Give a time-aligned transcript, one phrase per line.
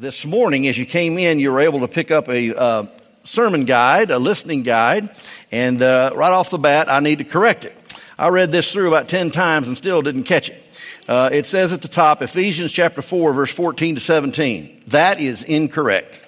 [0.00, 2.86] This morning, as you came in, you were able to pick up a uh,
[3.24, 5.10] sermon guide, a listening guide,
[5.50, 7.76] and uh, right off the bat, I need to correct it.
[8.16, 10.64] I read this through about 10 times and still didn't catch it.
[11.08, 14.84] Uh, it says at the top, Ephesians chapter 4, verse 14 to 17.
[14.86, 16.22] That is incorrect.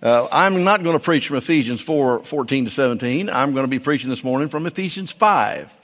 [0.00, 3.30] Uh, I'm not going to preach from Ephesians 4, 14 to 17.
[3.30, 5.74] I'm going to be preaching this morning from Ephesians 5,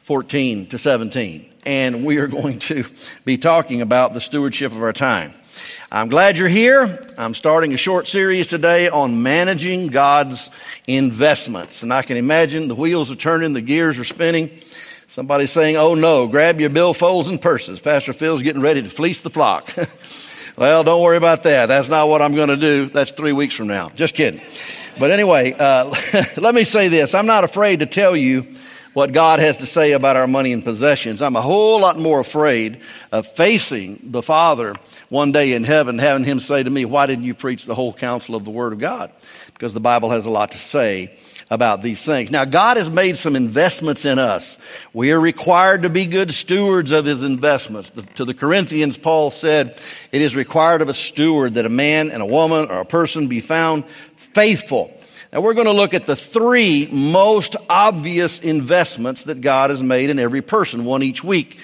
[0.00, 1.50] 14 to 17.
[1.64, 2.84] And we are going to
[3.24, 5.32] be talking about the stewardship of our time.
[5.90, 7.00] I'm glad you're here.
[7.18, 10.50] I'm starting a short series today on managing God's
[10.86, 11.82] investments.
[11.82, 14.50] And I can imagine the wheels are turning, the gears are spinning.
[15.06, 17.80] Somebody's saying, oh no, grab your billfolds and purses.
[17.80, 19.70] Pastor Phil's getting ready to fleece the flock.
[20.56, 21.66] well, don't worry about that.
[21.66, 22.86] That's not what I'm going to do.
[22.88, 23.90] That's three weeks from now.
[23.90, 24.40] Just kidding.
[24.98, 25.94] But anyway, uh,
[26.38, 27.14] let me say this.
[27.14, 28.46] I'm not afraid to tell you
[28.94, 31.22] what God has to say about our money and possessions.
[31.22, 34.74] I'm a whole lot more afraid of facing the Father
[35.08, 37.92] one day in heaven, having Him say to me, Why didn't you preach the whole
[37.92, 39.10] counsel of the Word of God?
[39.52, 41.16] Because the Bible has a lot to say
[41.50, 42.30] about these things.
[42.30, 44.56] Now, God has made some investments in us.
[44.92, 47.90] We are required to be good stewards of His investments.
[48.14, 49.78] To the Corinthians, Paul said,
[50.12, 53.28] It is required of a steward that a man and a woman or a person
[53.28, 54.92] be found faithful.
[55.32, 60.10] Now we're going to look at the three most obvious investments that God has made
[60.10, 61.58] in every person, one each week.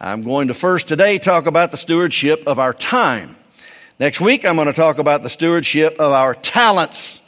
[0.00, 3.34] I'm going to first today talk about the stewardship of our time.
[3.98, 7.20] Next week, I'm going to talk about the stewardship of our talents.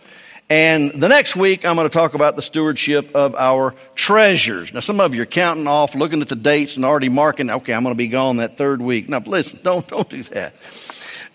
[0.48, 4.72] And the next week, I'm going to talk about the stewardship of our treasures.
[4.72, 7.74] Now, some of you are counting off, looking at the dates and already marking, okay,
[7.74, 9.08] I'm going to be gone that third week.
[9.08, 10.54] Now, listen, don't, don't do that.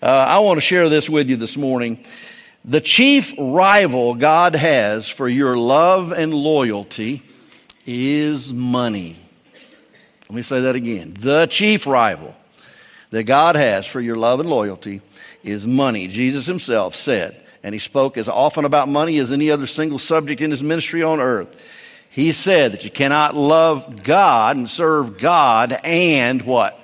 [0.00, 2.02] Uh, I want to share this with you this morning.
[2.68, 7.22] The chief rival God has for your love and loyalty
[7.86, 9.16] is money.
[10.28, 11.14] Let me say that again.
[11.16, 12.34] The chief rival
[13.10, 15.00] that God has for your love and loyalty
[15.44, 16.08] is money.
[16.08, 20.40] Jesus himself said, and he spoke as often about money as any other single subject
[20.40, 21.72] in his ministry on earth.
[22.10, 26.80] He said that you cannot love God and serve God and what?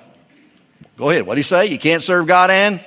[0.95, 1.25] Go ahead.
[1.25, 1.65] What do you say?
[1.65, 2.79] You can't serve God and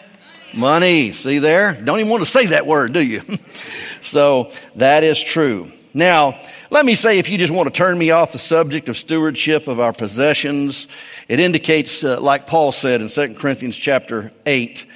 [0.57, 1.13] Money.
[1.13, 1.75] See there?
[1.75, 3.21] Don't even want to say that word, do you?
[4.01, 5.71] so that is true.
[5.93, 6.41] Now,
[6.71, 9.69] let me say if you just want to turn me off the subject of stewardship
[9.69, 10.89] of our possessions,
[11.29, 14.87] it indicates, uh, like Paul said in 2 Corinthians chapter 8,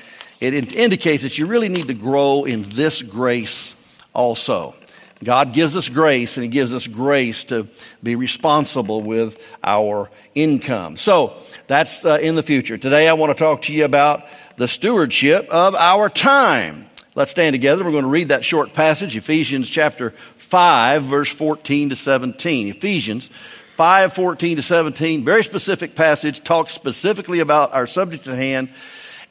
[0.41, 3.75] it indicates that you really need to grow in this grace
[4.15, 4.75] also.
[5.23, 7.69] God gives us grace and He gives us grace to
[8.03, 10.97] be responsible with our income.
[10.97, 11.37] So
[11.67, 12.79] that's uh, in the future.
[12.79, 14.27] Today I want to talk to you about
[14.57, 16.87] the stewardship of our time.
[17.15, 17.85] Let's stand together.
[17.85, 22.69] We're going to read that short passage, Ephesians chapter 5, verse 14 to 17.
[22.69, 23.29] Ephesians
[23.77, 28.71] 5, 14 to 17, very specific passage, talks specifically about our subject at hand.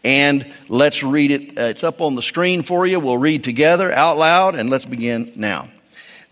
[0.03, 1.57] And let's read it.
[1.57, 2.99] Uh, it's up on the screen for you.
[2.99, 5.69] We'll read together out loud, and let's begin now.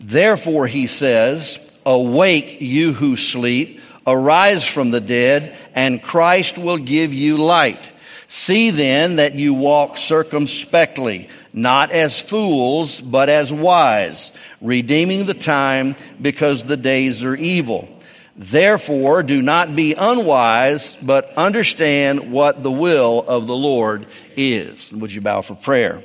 [0.00, 7.12] Therefore, he says, Awake, you who sleep, arise from the dead, and Christ will give
[7.12, 7.90] you light.
[8.28, 15.96] See then that you walk circumspectly, not as fools, but as wise, redeeming the time
[16.20, 17.88] because the days are evil.
[18.36, 24.92] Therefore, do not be unwise, but understand what the will of the Lord is.
[24.92, 26.04] Would you bow for prayer?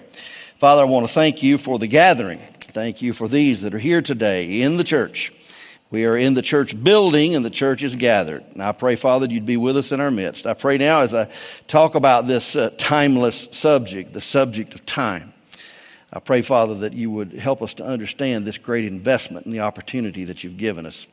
[0.57, 2.39] Father, I want to thank you for the gathering.
[2.73, 5.31] Thank you for these that are here today in the church.
[5.91, 8.44] We are in the church building and the church is gathered.
[8.53, 10.47] And I pray, Father, you'd be with us in our midst.
[10.47, 11.29] I pray now as I
[11.67, 15.34] talk about this uh, timeless subject, the subject of time.
[16.11, 19.59] I pray, Father, that you would help us to understand this great investment and the
[19.59, 21.05] opportunity that you've given us.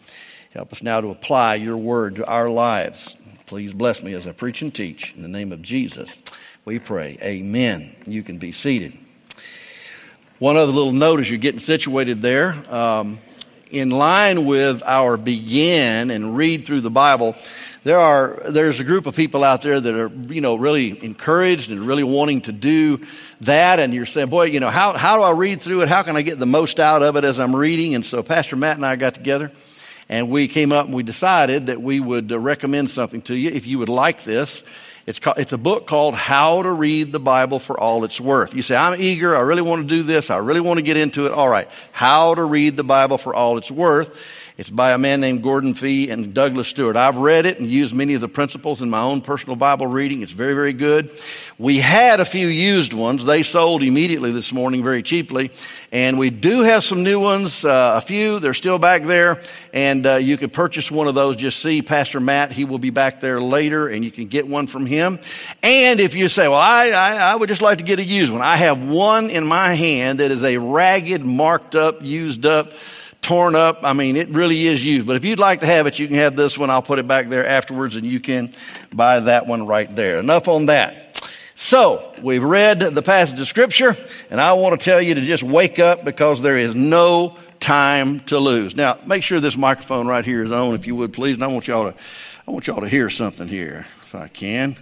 [0.53, 3.17] Help us now to apply your word to our lives.
[3.45, 5.15] Please bless me as I preach and teach.
[5.15, 6.17] In the name of Jesus,
[6.65, 7.19] we pray.
[7.23, 7.95] Amen.
[8.07, 8.95] You can be seated.
[10.41, 12.55] One other little note as you're getting situated there.
[12.75, 13.19] Um,
[13.71, 17.37] in line with our begin and read through the Bible,
[17.85, 21.71] there are there's a group of people out there that are you know really encouraged
[21.71, 23.05] and really wanting to do
[23.43, 23.81] that.
[23.81, 25.91] And you're saying boy you know how, how do i read through it?
[25.91, 27.95] How can i get the most out of it as i'm reading?
[27.95, 29.53] And so pastor matt and i got together
[30.09, 33.51] and we came up and we decided that we would uh, recommend something to you
[33.51, 34.63] if you would like this
[35.07, 38.55] it's, called, it's a book called How to Read the Bible for All It's Worth.
[38.55, 39.37] You say, I'm eager.
[39.37, 40.31] I really want to do this.
[40.31, 41.33] I really want to get into it.
[41.33, 41.69] All right.
[41.93, 44.50] How to Read the Bible for All It's Worth.
[44.61, 46.95] It's by a man named Gordon Fee and Douglas Stuart.
[46.95, 50.21] I've read it and used many of the principles in my own personal Bible reading.
[50.21, 51.11] It's very, very good.
[51.57, 53.25] We had a few used ones.
[53.25, 55.51] They sold immediately this morning very cheaply.
[55.93, 58.39] And we do have some new ones, uh, a few.
[58.39, 59.41] They're still back there.
[59.73, 61.37] And uh, you could purchase one of those.
[61.37, 62.53] Just see Pastor Matt.
[62.53, 65.21] He will be back there later and you can get one from him.
[65.63, 68.31] And if you say, well, I, I, I would just like to get a used
[68.31, 68.43] one.
[68.43, 72.75] I have one in my hand that is a ragged, marked up, used up,
[73.23, 73.81] torn up.
[73.83, 75.07] I mean, it really is used.
[75.07, 76.71] But if you'd like to have it, you can have this one.
[76.71, 78.51] I'll put it back there afterwards and you can
[78.93, 80.19] buy that one right there.
[80.19, 81.07] Enough on that.
[81.55, 83.95] So, we've read the passage of scripture
[84.31, 88.21] and I want to tell you to just wake up because there is no time
[88.21, 88.75] to lose.
[88.75, 91.35] Now, make sure this microphone right here is on if you would please.
[91.35, 91.99] And I want y'all to,
[92.49, 94.77] I want y'all to hear something here if I can.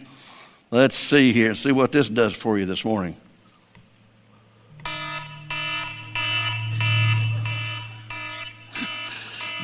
[0.71, 3.17] Let's see here and see what this does for you this morning.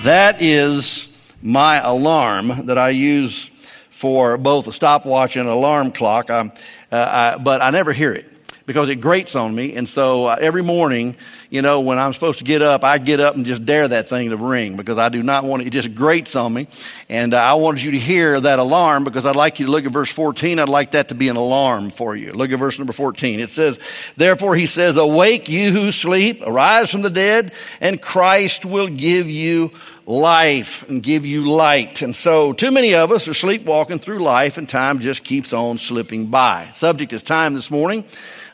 [0.05, 1.09] That is
[1.41, 3.49] my alarm that I use
[3.89, 6.29] for both a stopwatch and an alarm clock.
[6.29, 6.51] Uh,
[6.93, 8.31] I, but I never hear it
[8.67, 9.75] because it grates on me.
[9.77, 11.17] And so uh, every morning,
[11.55, 14.09] you know, when I'm supposed to get up, I get up and just dare that
[14.09, 15.69] thing to ring because I do not want it.
[15.69, 16.67] It just grates on me.
[17.09, 19.85] And uh, I wanted you to hear that alarm because I'd like you to look
[19.85, 20.59] at verse 14.
[20.59, 22.33] I'd like that to be an alarm for you.
[22.33, 23.39] Look at verse number 14.
[23.39, 23.79] It says,
[24.17, 29.31] Therefore he says, Awake you who sleep, arise from the dead, and Christ will give
[29.31, 29.71] you
[30.07, 32.03] life and give you light.
[32.03, 35.79] And so too many of us are sleepwalking through life and time just keeps on
[35.79, 36.71] slipping by.
[36.73, 38.05] Subject is time this morning.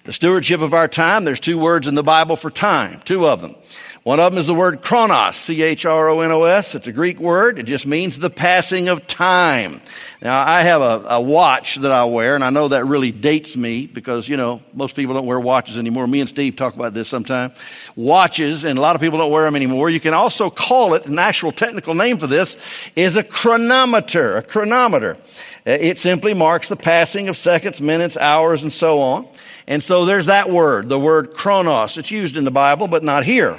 [0.04, 3.40] The stewardship of our time, there's two words in the Bible for time, two of
[3.40, 3.54] them.
[4.02, 6.74] One of them is the word chronos, C-H-R-O-N-O-S.
[6.74, 7.58] It's a Greek word.
[7.58, 9.82] It just means the passing of time.
[10.22, 13.58] Now, I have a, a, watch that I wear, and I know that really dates
[13.58, 16.06] me because, you know, most people don't wear watches anymore.
[16.06, 17.52] Me and Steve talk about this sometime.
[17.94, 19.90] Watches, and a lot of people don't wear them anymore.
[19.90, 22.56] You can also call it, an actual technical name for this
[22.96, 25.18] is a chronometer, a chronometer.
[25.66, 29.28] Uh, it simply marks the passing of seconds, minutes, hours, and so on.
[29.66, 31.98] And so there's that word, the word chronos.
[31.98, 33.58] It's used in the Bible, but not here.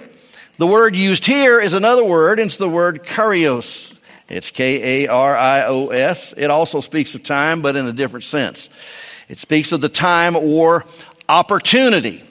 [0.61, 3.95] The word used here is another word, it's the word karios.
[4.29, 6.35] It's K A R I O S.
[6.37, 8.69] It also speaks of time, but in a different sense.
[9.27, 10.85] It speaks of the time or
[11.27, 12.23] opportunity.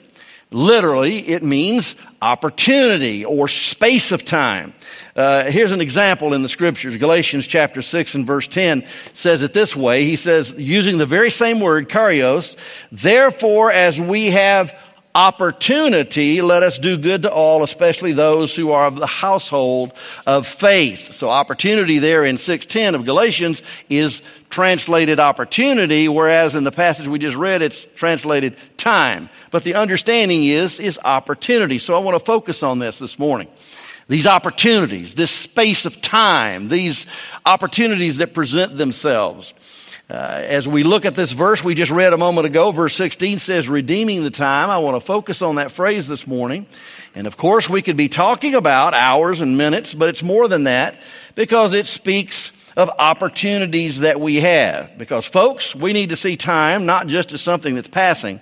[0.49, 4.75] Literally, it means opportunity or space of time.
[5.13, 6.95] Uh, here's an example in the scriptures.
[6.95, 10.05] Galatians chapter 6 and verse 10 says it this way.
[10.05, 12.55] He says, using the very same word, karios,
[12.93, 14.73] therefore as we have
[15.13, 19.93] opportunity, let us do good to all, especially those who are of the household
[20.25, 21.13] of faith.
[21.13, 27.19] So opportunity there in 610 of Galatians is translated opportunity, whereas in the passage we
[27.19, 29.29] just read, it's translated time.
[29.49, 31.77] But the understanding is, is opportunity.
[31.77, 33.49] So I want to focus on this this morning.
[34.07, 37.05] These opportunities, this space of time, these
[37.45, 39.53] opportunities that present themselves.
[40.11, 43.39] Uh, as we look at this verse we just read a moment ago, verse 16
[43.39, 44.69] says, redeeming the time.
[44.69, 46.67] I want to focus on that phrase this morning.
[47.15, 50.65] And of course, we could be talking about hours and minutes, but it's more than
[50.65, 51.01] that
[51.35, 54.97] because it speaks of opportunities that we have.
[54.97, 58.41] Because folks, we need to see time not just as something that's passing,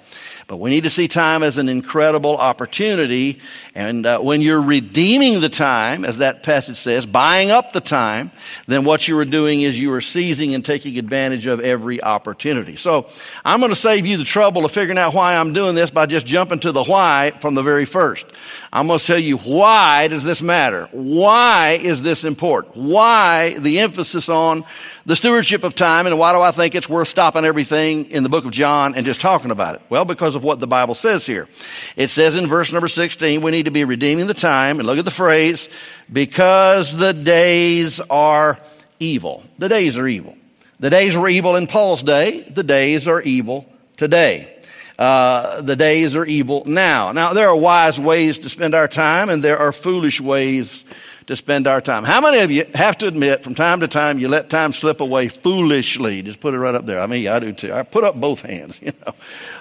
[0.50, 3.40] but we need to see time as an incredible opportunity.
[3.76, 8.32] And uh, when you're redeeming the time, as that passage says, buying up the time,
[8.66, 12.78] then what you are doing is you are seizing and taking advantage of every opportunity.
[12.78, 13.08] So
[13.46, 16.08] I'm going to save you the trouble of figuring out why I'm doing this by
[16.08, 18.26] just jumping to the why from the very first.
[18.74, 20.90] I'm going to tell you why does this matter?
[20.92, 22.76] Why is this important?
[22.76, 24.64] Why the emphasis on
[25.10, 28.30] the stewardship of time and why do I think it's worth stopping everything in the
[28.30, 29.82] book of John and just talking about it?
[29.90, 31.48] Well, because of what the Bible says here.
[31.96, 35.00] It says in verse number 16, we need to be redeeming the time and look
[35.00, 35.68] at the phrase,
[36.14, 38.60] because the days are
[39.00, 39.44] evil.
[39.58, 40.38] The days are evil.
[40.80, 42.42] The days were evil in Paul's day.
[42.42, 43.68] The days are evil
[43.98, 44.56] today.
[45.00, 47.14] Uh, the days are evil now.
[47.14, 50.84] Now, there are wise ways to spend our time and there are foolish ways
[51.30, 52.04] to spend our time.
[52.04, 55.00] How many of you have to admit from time to time you let time slip
[55.00, 56.24] away foolishly?
[56.24, 57.00] Just put it right up there.
[57.00, 57.72] I mean, I do too.
[57.72, 59.14] I put up both hands, you know.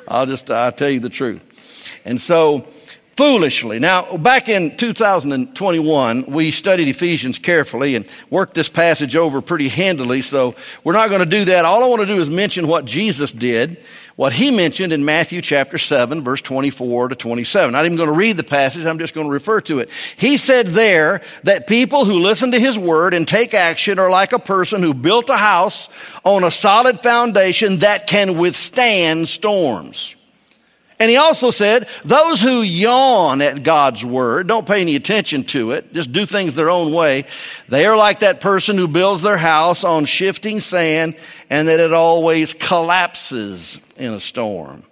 [0.08, 2.00] I'll just, I'll tell you the truth.
[2.06, 2.66] And so,
[3.18, 3.80] foolishly.
[3.80, 10.22] Now, back in 2021, we studied Ephesians carefully and worked this passage over pretty handily,
[10.22, 11.64] so we're not going to do that.
[11.64, 13.76] All I want to do is mention what Jesus did
[14.14, 17.72] what he mentioned in Matthew chapter 7, verse 24 to 27.
[17.72, 19.92] Not even going to read the passage, I'm just going to refer to it.
[20.16, 24.32] He said there that people who listen to his word and take action are like
[24.32, 25.88] a person who built a house
[26.24, 30.16] on a solid foundation that can withstand storms.
[31.00, 35.70] And he also said, those who yawn at God's word, don't pay any attention to
[35.70, 37.24] it, just do things their own way,
[37.68, 41.14] they are like that person who builds their house on shifting sand
[41.50, 44.82] and that it always collapses in a storm.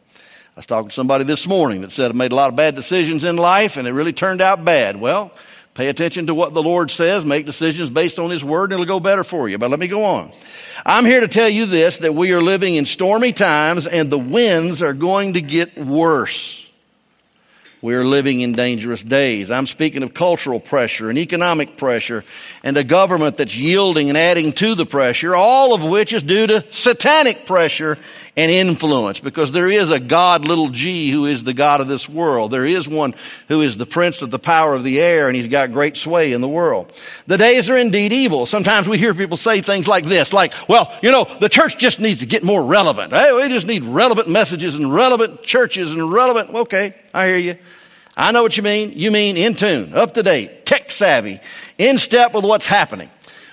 [0.57, 2.75] I was talking to somebody this morning that said I made a lot of bad
[2.77, 4.97] decisions in life and it really turned out bad.
[4.97, 5.33] Well,
[5.77, 7.27] Pay attention to what the Lord says.
[7.27, 9.59] Make decisions based on His Word and it'll go better for you.
[9.59, 10.33] But let me go on.
[10.87, 14.19] I'm here to tell you this, that we are living in stormy times and the
[14.19, 16.67] winds are going to get worse.
[17.83, 19.51] We are living in dangerous days.
[19.51, 22.25] I'm speaking of cultural pressure and economic pressure
[22.67, 26.49] and a government that's yielding and adding to the pressure, all of which is due
[26.49, 27.97] to satanic pressure
[28.37, 32.09] and influence because there is a God, little g, who is the God of this
[32.09, 32.51] world.
[32.51, 33.15] There is one
[33.47, 36.33] who is the prince of the power of the air and he's got great sway
[36.33, 36.93] in the world.
[37.29, 38.47] The days are indeed evil.
[38.47, 42.01] Sometimes we hear people say things like this, like, well, you know, the church just
[42.01, 43.13] needs to get more relevant.
[43.13, 47.59] Hey, we just need relevant messages and relevant churches and relevant, okay, I hear you.
[48.17, 48.93] I know what you mean.
[48.95, 51.41] You mean in tune, up to date, tech savvy,
[51.77, 53.11] in step with what's happening.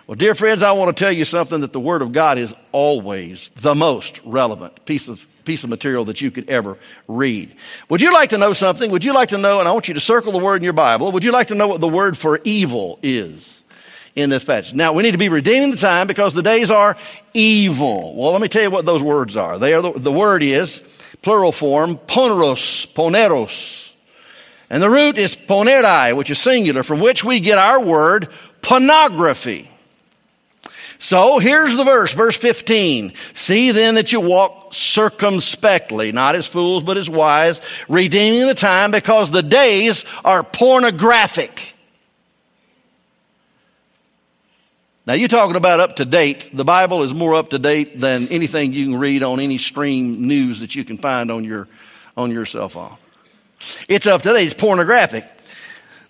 [0.08, 2.54] Well, dear friends, I want to tell you something that the Word of God is
[2.72, 6.78] always the most relevant piece of piece of material that you could ever
[7.08, 7.54] read.
[7.90, 8.90] Would you like to know something?
[8.92, 10.72] Would you like to know, and I want you to circle the word in your
[10.72, 13.66] Bible, would you like to know what the word for evil is
[14.16, 14.74] in this passage?
[14.74, 16.96] Now, we need to be redeeming the time because the days are
[17.34, 18.16] evil.
[18.16, 19.60] Well, let me tell you what those words are.
[19.60, 20.80] They are the, the word is,
[21.22, 23.93] plural form, poneros, poneros.
[24.74, 28.30] And the root is ponerai, which is singular, from which we get our word
[28.64, 29.70] pornography.
[30.98, 33.14] So here's the verse, verse 15.
[33.36, 38.90] See then that you walk circumspectly, not as fools, but as wise, redeeming the time
[38.90, 41.76] because the days are pornographic.
[45.06, 46.50] Now you're talking about up to date.
[46.52, 50.28] The Bible is more up to date than anything you can read on any stream
[50.28, 51.68] news that you can find on your,
[52.18, 52.98] on your cell phone.
[53.88, 54.46] It's up to date.
[54.46, 55.26] It's pornographic.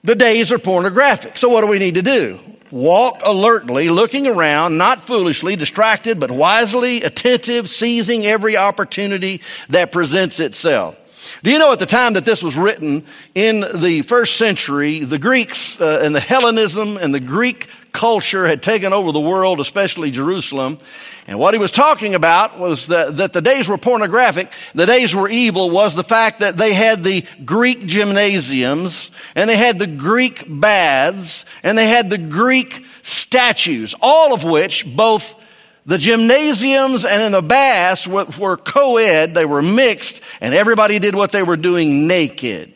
[0.03, 1.37] The days are pornographic.
[1.37, 2.39] So what do we need to do?
[2.71, 10.39] Walk alertly, looking around, not foolishly, distracted, but wisely, attentive, seizing every opportunity that presents
[10.39, 10.99] itself.
[11.43, 15.19] Do you know at the time that this was written in the first century, the
[15.19, 20.11] Greeks uh, and the Hellenism and the Greek culture had taken over the world, especially
[20.11, 20.79] Jerusalem.
[21.27, 25.15] And what he was talking about was that, that the days were pornographic, the days
[25.15, 29.87] were evil was the fact that they had the Greek gymnasiums and they had the
[29.87, 35.39] Greek baths and they had the Greek statues, all of which both
[35.85, 41.15] the gymnasiums and in the baths were, were co-ed, they were mixed, and everybody did
[41.15, 42.73] what they were doing naked.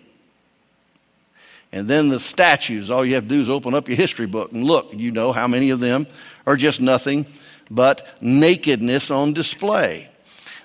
[1.71, 4.51] And then the statues, all you have to do is open up your history book
[4.51, 4.93] and look.
[4.93, 6.07] You know how many of them
[6.45, 7.25] are just nothing
[7.69, 10.09] but nakedness on display.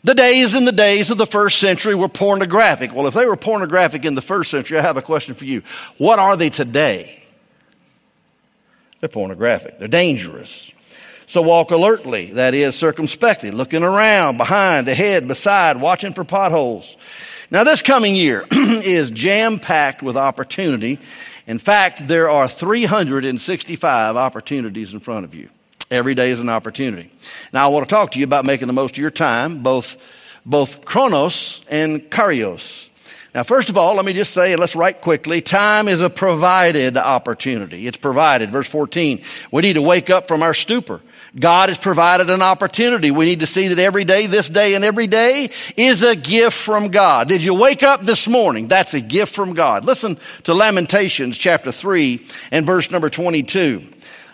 [0.04, 2.92] The days in the days of the first century were pornographic.
[2.92, 5.62] Well, if they were pornographic in the first century, I have a question for you.
[5.96, 7.22] What are they today?
[8.98, 9.78] They're pornographic.
[9.78, 10.71] They're dangerous.
[11.32, 16.94] So walk alertly, that is circumspectly, looking around, behind, ahead, beside, watching for potholes.
[17.50, 20.98] Now this coming year is jam packed with opportunity.
[21.46, 25.48] In fact, there are 365 opportunities in front of you.
[25.90, 27.10] Every day is an opportunity.
[27.50, 29.96] Now I want to talk to you about making the most of your time, both,
[30.44, 32.90] both chronos and kairos.
[33.34, 35.40] Now, first of all, let me just say, let's write quickly.
[35.40, 37.86] Time is a provided opportunity.
[37.86, 38.50] It's provided.
[38.50, 39.22] Verse 14.
[39.50, 41.00] We need to wake up from our stupor.
[41.38, 43.10] God has provided an opportunity.
[43.10, 46.56] We need to see that every day, this day and every day is a gift
[46.56, 47.28] from God.
[47.28, 48.68] Did you wake up this morning?
[48.68, 49.84] That's a gift from God.
[49.84, 53.82] Listen to Lamentations chapter 3 and verse number 22.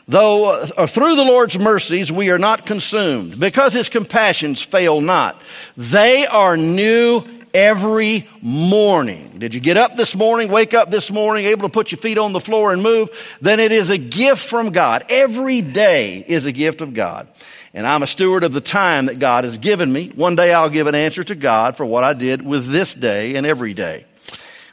[0.08, 5.40] Though uh, through the Lord's mercies we are not consumed, because his compassions fail not.
[5.76, 9.38] They are new every morning.
[9.38, 12.18] Did you get up this morning, wake up this morning, able to put your feet
[12.18, 13.36] on the floor and move?
[13.40, 15.04] Then it is a gift from God.
[15.08, 17.28] Every day is a gift of God.
[17.74, 20.08] And I'm a steward of the time that God has given me.
[20.08, 23.36] One day I'll give an answer to God for what I did with this day
[23.36, 24.06] and every day.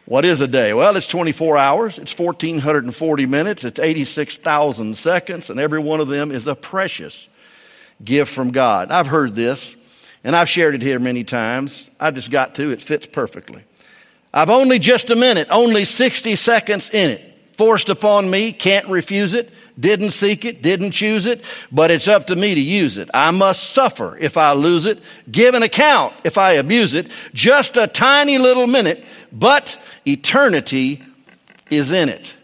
[0.06, 0.74] What is a day?
[0.74, 1.98] Well, it's 24 hours.
[1.98, 3.64] It's 1440 minutes.
[3.64, 5.50] It's 86,000 seconds.
[5.50, 7.28] And every one of them is a precious
[8.04, 8.92] gift from God.
[8.92, 9.76] I've heard this
[10.26, 11.90] and I've shared it here many times.
[12.00, 12.72] I just got to.
[12.72, 13.64] It fits perfectly.
[14.34, 17.32] I've only just a minute, only 60 seconds in it.
[17.54, 21.42] Forced upon me, can't refuse it, didn't seek it, didn't choose it,
[21.72, 23.10] but it's up to me to use it.
[23.14, 25.02] I must suffer if I lose it,
[25.32, 27.12] give an account if I abuse it.
[27.34, 31.02] Just a tiny little minute, but eternity
[31.70, 32.36] is in it.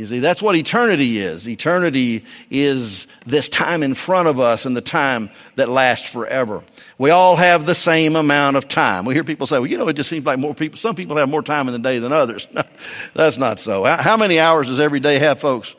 [0.00, 1.46] You see, that's what eternity is.
[1.46, 6.64] Eternity is this time in front of us and the time that lasts forever.
[6.96, 9.04] We all have the same amount of time.
[9.04, 11.18] We hear people say, well, you know, it just seems like more people, some people
[11.18, 12.48] have more time in the day than others.
[13.14, 13.84] that's not so.
[13.84, 15.76] How many hours does every day have, folks?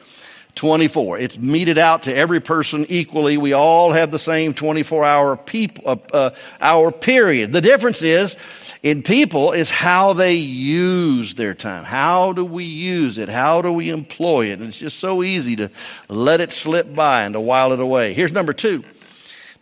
[0.55, 1.17] 24.
[1.17, 3.37] It's meted out to every person equally.
[3.37, 5.39] We all have the same 24 hour
[5.85, 7.53] uh, uh, hour period.
[7.53, 8.35] The difference is,
[8.83, 11.83] in people is how they use their time.
[11.83, 13.29] How do we use it?
[13.29, 14.59] How do we employ it?
[14.59, 15.69] And it's just so easy to
[16.09, 18.13] let it slip by and to while it away.
[18.13, 18.83] Here's number two.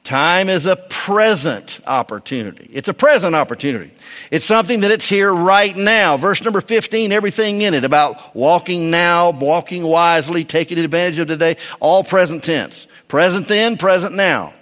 [0.05, 2.69] Time is a present opportunity.
[2.71, 3.91] It's a present opportunity.
[4.31, 6.15] It's something that it's here right now.
[6.15, 11.57] Verse number 15, everything in it about walking now, walking wisely, taking advantage of today,
[11.81, 12.87] all present tense.
[13.09, 14.53] Present then, present now.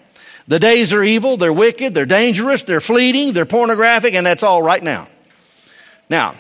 [0.48, 4.64] The days are evil, they're wicked, they're dangerous, they're fleeting, they're pornographic, and that's all
[4.64, 5.10] right now.
[6.10, 6.36] Now,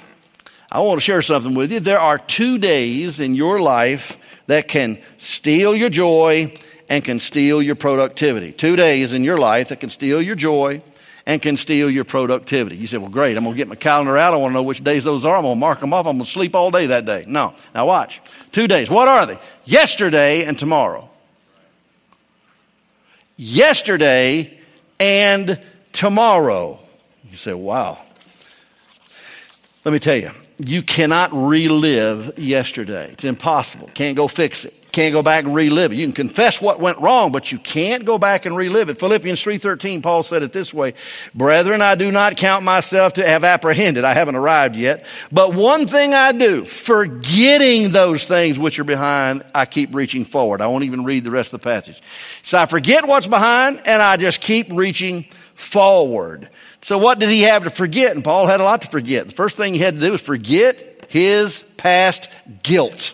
[0.72, 1.82] I want to share something with you.
[1.82, 6.58] There are two days in your life that can steal your joy
[6.90, 8.54] and can steal your productivity.
[8.54, 10.82] Two days in your life that can steal your joy
[11.26, 12.78] and can steal your productivity.
[12.78, 14.34] You say, well, great, I'm going to get my calendar out.
[14.34, 15.36] I want to know which days those are.
[15.36, 16.08] I'm going to mark them off.
[16.08, 17.26] I'm going to sleep all day that day.
[17.28, 17.54] No.
[17.76, 18.22] Now watch.
[18.54, 18.90] Two days.
[18.90, 19.38] What are they?
[19.66, 21.10] Yesterday and tomorrow
[23.38, 24.60] yesterday
[25.00, 25.60] and
[25.94, 26.80] tomorrow.
[27.30, 28.04] You say, wow.
[29.86, 33.10] Let me tell you, you cannot relive yesterday.
[33.12, 33.90] It's impossible.
[33.94, 34.74] Can't go fix it.
[34.98, 35.98] Can't go back and relive it.
[35.98, 39.00] You can confess what went wrong, but you can't go back and relive it.
[39.00, 40.96] Philippians 3.13, Paul said it this way,
[41.36, 44.04] Brethren, I do not count myself to have apprehended.
[44.04, 45.06] I haven't arrived yet.
[45.32, 50.62] But one thing I do, forgetting those things which are behind, I keep reaching forward.
[50.62, 52.02] I won't even read the rest of the passage.
[52.42, 56.50] So I forget what's behind and I just keep reaching forward.
[56.82, 58.16] So what did he have to forget?
[58.16, 59.28] And Paul had a lot to forget.
[59.28, 62.32] The first thing he had to do was forget his past
[62.64, 63.14] guilt.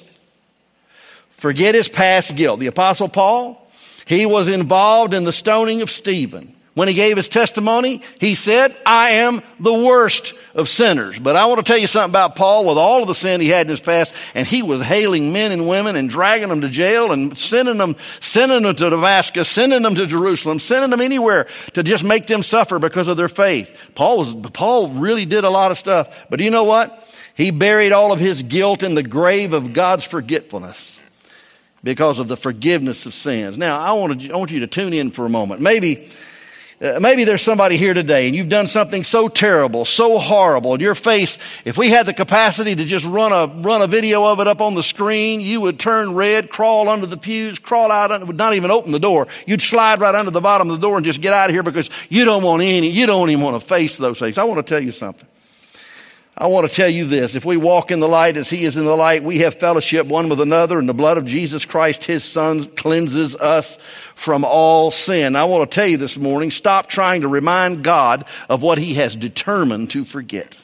[1.43, 2.61] Forget his past guilt.
[2.61, 3.69] The apostle Paul,
[4.05, 6.55] he was involved in the stoning of Stephen.
[6.73, 11.19] When he gave his testimony, he said, I am the worst of sinners.
[11.19, 13.49] But I want to tell you something about Paul with all of the sin he
[13.49, 16.69] had in his past, and he was hailing men and women and dragging them to
[16.69, 21.47] jail and sending them, sending them to Damascus, sending them to Jerusalem, sending them anywhere
[21.73, 23.89] to just make them suffer because of their faith.
[23.95, 26.25] Paul was, Paul really did a lot of stuff.
[26.29, 27.05] But you know what?
[27.35, 30.92] He buried all of his guilt in the grave of God's forgetfulness
[31.83, 33.57] because of the forgiveness of sins.
[33.57, 35.59] Now, I want, to, I want you to tune in for a moment.
[35.59, 36.07] Maybe,
[36.81, 40.81] uh, maybe there's somebody here today and you've done something so terrible, so horrible, and
[40.81, 44.39] your face, if we had the capacity to just run a, run a video of
[44.39, 48.25] it up on the screen, you would turn red, crawl under the pews, crawl out,
[48.25, 49.27] would not even open the door.
[49.45, 51.63] You'd slide right under the bottom of the door and just get out of here
[51.63, 54.37] because you don't want any, you don't even want to face those things.
[54.37, 55.27] I want to tell you something.
[56.35, 57.35] I want to tell you this.
[57.35, 60.07] If we walk in the light as he is in the light, we have fellowship
[60.07, 63.77] one with another and the blood of Jesus Christ, his son, cleanses us
[64.15, 65.35] from all sin.
[65.35, 68.95] I want to tell you this morning, stop trying to remind God of what he
[68.95, 70.59] has determined to forget.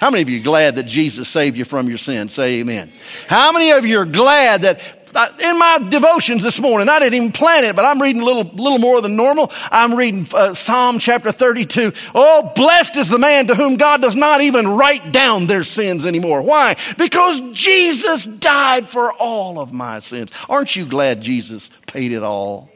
[0.00, 2.28] How many of you are glad that Jesus saved you from your sin?
[2.28, 2.92] Say amen.
[3.28, 7.32] How many of you are glad that in my devotions this morning, I didn't even
[7.32, 9.50] plan it, but I'm reading a little, little more than normal.
[9.70, 11.92] I'm reading uh, Psalm chapter 32.
[12.14, 16.06] Oh, blessed is the man to whom God does not even write down their sins
[16.06, 16.42] anymore.
[16.42, 16.76] Why?
[16.96, 20.30] Because Jesus died for all of my sins.
[20.48, 22.70] Aren't you glad Jesus paid it all?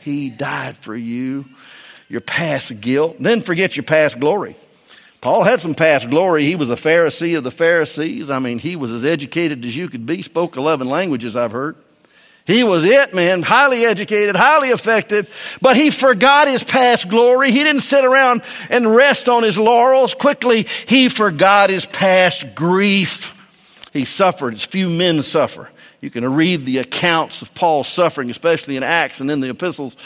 [0.00, 1.46] He died for you,
[2.08, 3.16] your past guilt.
[3.18, 4.56] Then forget your past glory.
[5.20, 6.44] Paul had some past glory.
[6.44, 8.30] He was a Pharisee of the Pharisees.
[8.30, 11.76] I mean, he was as educated as you could be, spoke 11 languages, I've heard.
[12.46, 17.50] He was it, man, highly educated, highly effective, but he forgot his past glory.
[17.50, 20.14] He didn't sit around and rest on his laurels.
[20.14, 23.32] Quickly, he forgot his past grief.
[23.92, 25.70] He suffered as few men suffer.
[26.00, 29.96] You can read the accounts of Paul's suffering, especially in Acts and in the epistles.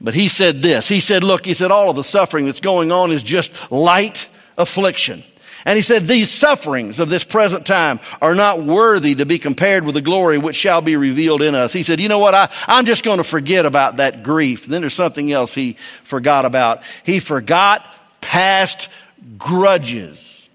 [0.00, 0.88] But he said this.
[0.88, 4.28] He said, look, he said, all of the suffering that's going on is just light
[4.58, 5.24] affliction.
[5.66, 9.84] And he said, These sufferings of this present time are not worthy to be compared
[9.84, 11.72] with the glory which shall be revealed in us.
[11.72, 12.34] He said, You know what?
[12.34, 14.66] I, I'm just going to forget about that grief.
[14.66, 15.72] then there's something else he
[16.04, 16.84] forgot about.
[17.04, 18.88] He forgot past
[19.36, 20.48] grudges.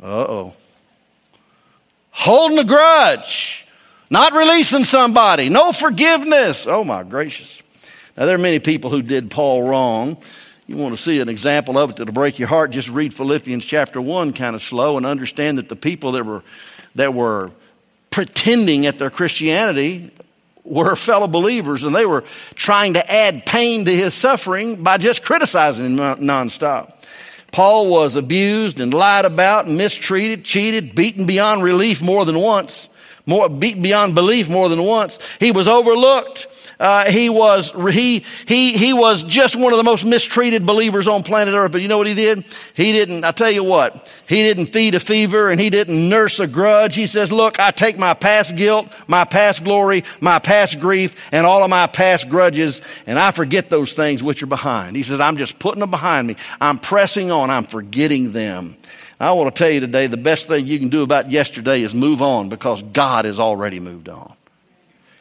[0.00, 0.54] Uh oh.
[2.10, 3.66] Holding a grudge,
[4.10, 6.68] not releasing somebody, no forgiveness.
[6.68, 7.60] Oh my gracious.
[8.16, 10.18] Now, there are many people who did Paul wrong
[10.68, 13.64] you want to see an example of it that'll break your heart, just read Philippians
[13.64, 16.42] chapter 1 kind of slow and understand that the people that were,
[16.94, 17.50] that were
[18.10, 20.10] pretending at their Christianity
[20.64, 22.22] were fellow believers and they were
[22.54, 26.92] trying to add pain to his suffering by just criticizing him nonstop.
[27.50, 32.87] Paul was abused and lied about and mistreated, cheated, beaten beyond relief more than once.
[33.28, 35.18] More, beyond belief more than once.
[35.38, 36.46] He was overlooked.
[36.80, 41.22] Uh, he was he he he was just one of the most mistreated believers on
[41.22, 41.72] planet Earth.
[41.72, 42.44] But you know what he did?
[42.74, 43.24] He didn't.
[43.24, 44.10] I tell you what.
[44.28, 46.94] He didn't feed a fever and he didn't nurse a grudge.
[46.94, 51.44] He says, "Look, I take my past guilt, my past glory, my past grief, and
[51.44, 55.20] all of my past grudges, and I forget those things which are behind." He says,
[55.20, 56.36] "I'm just putting them behind me.
[56.60, 57.50] I'm pressing on.
[57.50, 58.76] I'm forgetting them."
[59.20, 61.94] I want to tell you today the best thing you can do about yesterday is
[61.94, 64.34] move on because God has already moved on.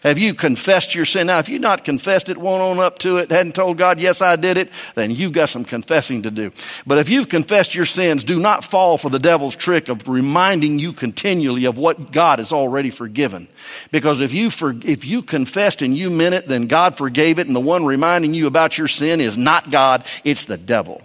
[0.03, 1.27] Have you confessed your sin?
[1.27, 4.21] Now, if you've not confessed it, won't own up to it, hadn't told God, yes,
[4.21, 6.51] I did it, then you've got some confessing to do.
[6.85, 10.77] But if you've confessed your sins, do not fall for the devil's trick of reminding
[10.77, 13.47] you continually of what God has already forgiven.
[13.91, 17.47] Because if you, for, if you confessed and you meant it, then God forgave it,
[17.47, 21.01] and the one reminding you about your sin is not God, it's the devil.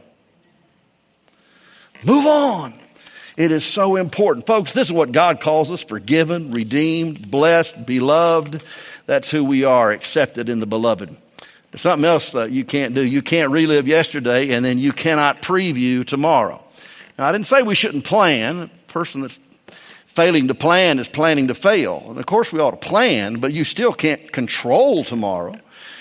[2.05, 2.82] Move on.
[3.37, 4.47] It is so important.
[4.47, 8.63] Folks, this is what God calls us forgiven, redeemed, blessed, beloved.
[9.07, 11.17] That's who we are, accepted in the beloved.
[11.71, 13.03] There's something else that you can't do.
[13.03, 16.63] You can't relive yesterday, and then you cannot preview tomorrow.
[17.19, 18.59] Now, I didn't say we shouldn't plan.
[18.63, 19.41] A person that's
[20.13, 22.05] failing to plan is planning to fail.
[22.09, 25.55] And of course, we ought to plan, but you still can't control tomorrow.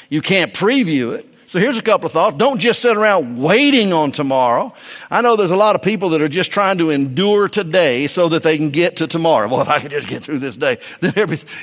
[0.10, 1.31] You can't preview it.
[1.52, 2.38] So here's a couple of thoughts.
[2.38, 4.74] Don't just sit around waiting on tomorrow.
[5.10, 8.30] I know there's a lot of people that are just trying to endure today so
[8.30, 9.50] that they can get to tomorrow.
[9.50, 11.12] Well, if I can just get through this day, then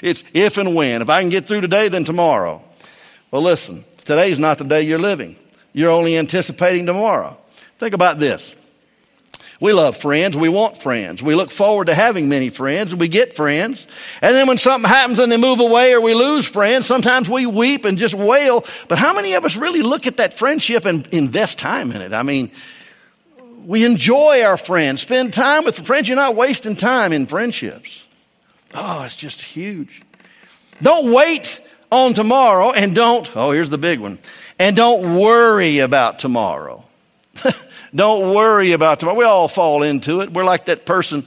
[0.02, 1.00] it's if and when.
[1.00, 2.62] If I can get through today, then tomorrow.
[3.30, 5.36] Well, listen, today's not the day you're living.
[5.72, 7.38] You're only anticipating tomorrow.
[7.78, 8.54] Think about this.
[9.60, 10.36] We love friends.
[10.36, 11.20] We want friends.
[11.20, 13.88] We look forward to having many friends and we get friends.
[14.22, 17.44] And then when something happens and they move away or we lose friends, sometimes we
[17.44, 18.64] weep and just wail.
[18.86, 22.12] But how many of us really look at that friendship and invest time in it?
[22.12, 22.52] I mean,
[23.64, 26.08] we enjoy our friends, spend time with friends.
[26.08, 28.06] You're not wasting time in friendships.
[28.74, 30.02] Oh, it's just huge.
[30.80, 34.20] Don't wait on tomorrow and don't, oh, here's the big one,
[34.58, 36.84] and don't worry about tomorrow.
[37.94, 39.18] Don't worry about tomorrow.
[39.18, 40.32] We all fall into it.
[40.32, 41.24] We're like that person.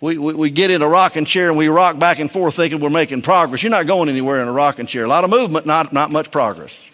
[0.00, 2.80] We, we, we, get in a rocking chair and we rock back and forth thinking
[2.80, 3.62] we're making progress.
[3.62, 5.04] You're not going anywhere in a rocking chair.
[5.04, 6.86] A lot of movement, not, not much progress.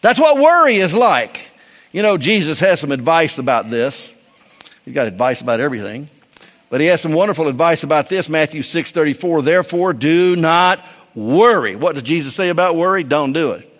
[0.00, 1.50] That's what worry is like.
[1.92, 4.10] You know, Jesus has some advice about this.
[4.84, 6.08] He's got advice about everything.
[6.68, 8.28] But he has some wonderful advice about this.
[8.28, 9.42] Matthew 6 34.
[9.42, 10.84] Therefore, do not
[11.14, 11.76] worry.
[11.76, 13.04] What did Jesus say about worry?
[13.04, 13.71] Don't do it.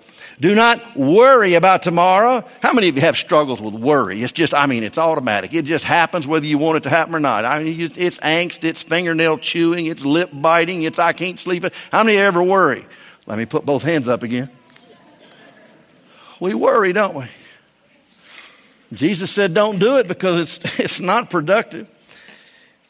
[0.42, 2.44] Do not worry about tomorrow.
[2.60, 4.24] How many of you have struggles with worry?
[4.24, 5.54] It's just, I mean, it's automatic.
[5.54, 7.44] It just happens whether you want it to happen or not.
[7.44, 11.64] I mean, it's angst, it's fingernail chewing, it's lip biting, it's I can't sleep.
[11.92, 12.84] How many ever worry?
[13.24, 14.50] Let me put both hands up again.
[16.40, 17.26] We worry, don't we?
[18.92, 21.86] Jesus said, don't do it because it's, it's not productive.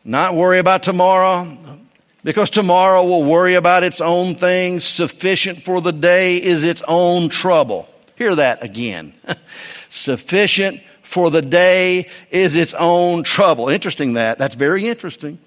[0.06, 1.44] Not worry about tomorrow
[2.24, 4.84] because tomorrow will worry about its own things.
[4.84, 7.88] Sufficient for the day is its own trouble.
[8.16, 9.14] Hear that again.
[9.90, 13.68] Sufficient for the day is its own trouble.
[13.68, 14.38] Interesting that.
[14.38, 15.38] That's very interesting.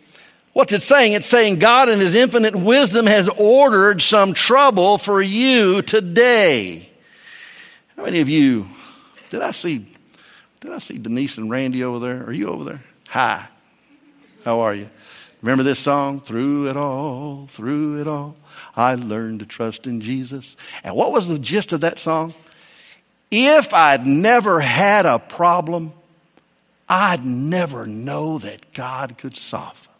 [0.54, 1.14] What's it saying?
[1.14, 6.90] It's saying God in His infinite wisdom has ordered some trouble for you today.
[7.98, 8.68] How many of you,
[9.30, 9.86] did I see,
[10.60, 12.26] did I see Denise and Randy over there?
[12.26, 12.84] Are you over there?
[13.10, 13.48] Hi.
[14.44, 14.90] How are you?
[15.42, 16.20] Remember this song?
[16.20, 18.36] Through it all, through it all,
[18.76, 20.56] I learned to trust in Jesus.
[20.84, 22.34] And what was the gist of that song?
[23.32, 25.94] If I'd never had a problem,
[26.88, 29.92] I'd never know that God could solve them.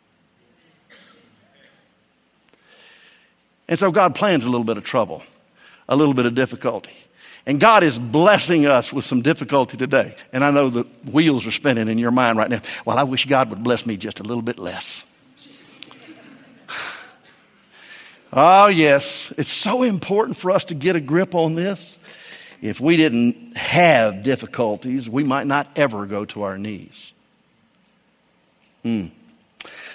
[3.68, 5.24] And so God plans a little bit of trouble,
[5.90, 6.94] a little bit of difficulty.
[7.48, 10.16] And God is blessing us with some difficulty today.
[10.34, 12.62] And I know the wheels are spinning in your mind right now.
[12.86, 15.04] Well, I wish God would bless me just a little bit less.
[18.38, 19.32] Oh, yes.
[19.38, 21.98] It's so important for us to get a grip on this.
[22.62, 27.14] If we didn't have difficulties, we might not ever go to our knees.
[28.84, 29.06] Hmm.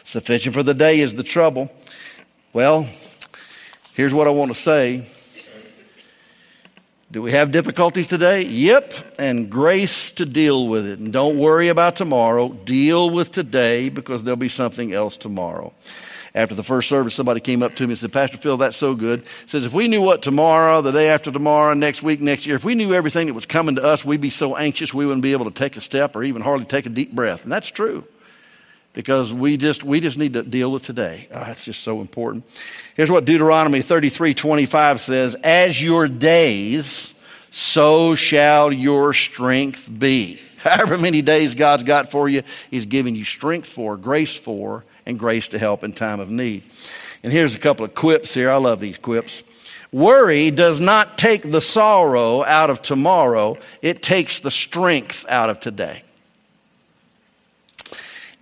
[0.05, 1.71] Sufficient for the day is the trouble.
[2.55, 2.89] Well,
[3.93, 5.07] here's what I want to say.
[7.13, 8.45] Do we have difficulties today?
[8.45, 10.99] Yep, and grace to deal with it.
[10.99, 12.49] And don't worry about tomorrow.
[12.49, 15.75] Deal with today because there'll be something else tomorrow
[16.35, 18.95] after the first service, somebody came up to me and said, Pastor Phil, that's so
[18.95, 19.27] good.
[19.47, 22.65] Says, if we knew what tomorrow, the day after tomorrow, next week, next year, if
[22.65, 25.33] we knew everything that was coming to us, we'd be so anxious we wouldn't be
[25.33, 27.43] able to take a step or even hardly take a deep breath.
[27.43, 28.05] And that's true
[28.93, 31.29] because we just, we just need to deal with today.
[31.33, 32.45] Oh, that's just so important.
[32.95, 37.15] Here's what Deuteronomy 33 25 says As your days,
[37.51, 40.41] so shall your strength be.
[40.59, 45.19] However many days God's got for you, He's giving you strength for, grace for, and
[45.19, 46.65] grace to help in time of need.
[47.23, 48.51] And here's a couple of quips here.
[48.51, 49.43] I love these quips.
[49.93, 55.59] Worry does not take the sorrow out of tomorrow, it takes the strength out of
[55.59, 56.05] today.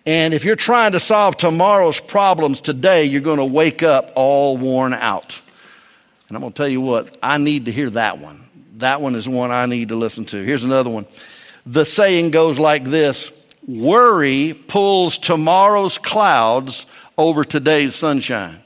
[0.04, 4.56] And if you're trying to solve tomorrow's problems today, you're going to wake up all
[4.56, 5.38] worn out.
[6.28, 8.40] And I'm going to tell you what, I need to hear that one.
[8.78, 10.42] That one is one I need to listen to.
[10.42, 11.06] Here's another one.
[11.66, 13.30] The saying goes like this
[13.68, 16.86] Worry pulls tomorrow's clouds
[17.18, 18.62] over today's sunshine.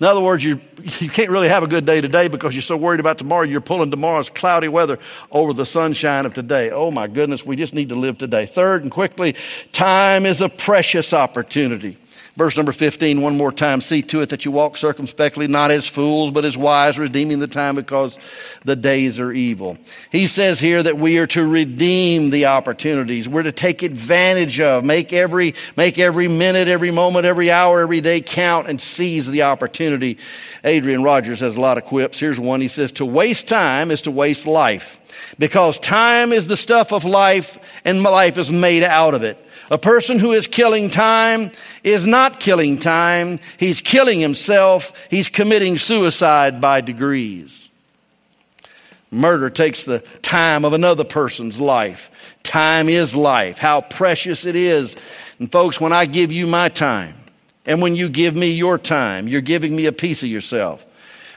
[0.00, 0.60] In other words, you,
[1.00, 3.42] you can't really have a good day today because you're so worried about tomorrow.
[3.42, 4.98] You're pulling tomorrow's cloudy weather
[5.30, 6.70] over the sunshine of today.
[6.70, 8.46] Oh my goodness, we just need to live today.
[8.46, 9.36] Third and quickly,
[9.72, 11.98] time is a precious opportunity.
[12.36, 13.80] Verse number 15, one more time.
[13.80, 17.46] See to it that you walk circumspectly, not as fools, but as wise, redeeming the
[17.46, 18.18] time because
[18.64, 19.78] the days are evil.
[20.10, 23.28] He says here that we are to redeem the opportunities.
[23.28, 28.00] We're to take advantage of, make every, make every minute, every moment, every hour, every
[28.00, 30.18] day count and seize the opportunity.
[30.64, 32.18] Adrian Rogers has a lot of quips.
[32.18, 32.60] Here's one.
[32.60, 35.00] He says, to waste time is to waste life
[35.38, 39.38] because time is the stuff of life and life is made out of it.
[39.70, 41.50] A person who is killing time
[41.82, 43.40] is not killing time.
[43.58, 45.06] He's killing himself.
[45.10, 47.68] He's committing suicide by degrees.
[49.10, 52.36] Murder takes the time of another person's life.
[52.42, 53.58] Time is life.
[53.58, 54.96] How precious it is.
[55.38, 57.14] And folks, when I give you my time,
[57.66, 60.86] and when you give me your time, you're giving me a piece of yourself.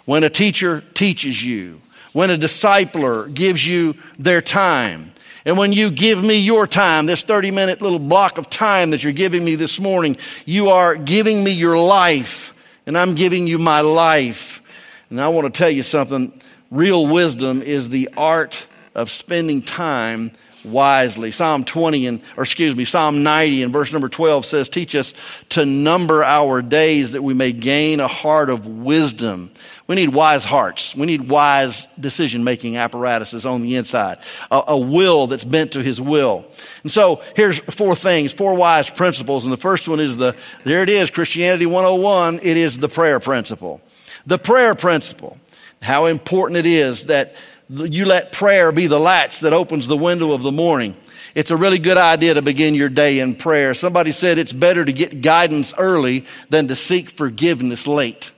[0.06, 1.82] When a teacher teaches you,
[2.14, 5.12] when a discipler gives you their time,
[5.48, 9.02] and when you give me your time, this 30 minute little block of time that
[9.02, 12.54] you're giving me this morning, you are giving me your life,
[12.86, 14.62] and I'm giving you my life.
[15.10, 16.38] And I want to tell you something.
[16.70, 21.32] Real wisdom is the art of spending time wisely.
[21.32, 25.14] Psalm 20 and, or excuse me, Psalm 90 and verse number 12 says, teach us
[25.50, 29.52] to number our days that we may gain a heart of wisdom.
[29.88, 30.96] We need wise hearts.
[30.96, 34.20] We need wise decision making apparatuses on the inside,
[34.52, 36.46] a, a will that's bent to his will.
[36.84, 39.46] And so here's four things, four wise principles.
[39.46, 42.40] And the first one is the, there it is, Christianity 101.
[42.44, 43.82] It is the prayer principle.
[44.26, 45.38] The prayer principle.
[45.82, 47.36] How important it is that
[47.70, 50.96] you let prayer be the latch that opens the window of the morning.
[51.36, 53.74] It's a really good idea to begin your day in prayer.
[53.74, 58.32] Somebody said it's better to get guidance early than to seek forgiveness late.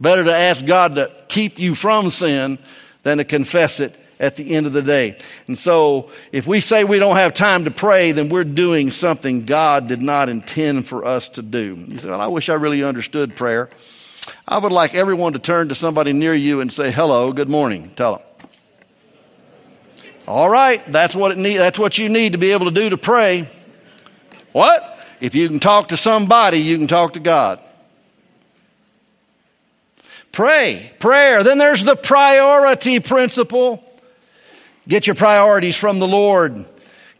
[0.00, 2.58] Better to ask God to keep you from sin
[3.04, 5.18] than to confess it at the end of the day.
[5.46, 9.44] And so, if we say we don't have time to pray, then we're doing something
[9.44, 11.76] God did not intend for us to do.
[11.88, 13.70] You say, Well, I wish I really understood prayer.
[14.46, 17.90] I would like everyone to turn to somebody near you and say, hello, good morning.
[17.96, 18.26] Tell them.
[20.26, 22.90] All right, that's what it need, that's what you need to be able to do
[22.90, 23.48] to pray.
[24.52, 24.98] What?
[25.20, 27.60] If you can talk to somebody, you can talk to God.
[30.32, 31.42] Pray, prayer.
[31.42, 33.82] Then there's the priority principle.
[34.88, 36.64] Get your priorities from the Lord.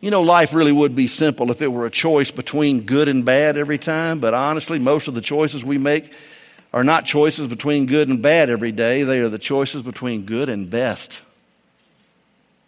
[0.00, 3.24] You know, life really would be simple if it were a choice between good and
[3.24, 6.12] bad every time, but honestly, most of the choices we make
[6.72, 10.48] are not choices between good and bad every day, they are the choices between good
[10.48, 11.22] and best.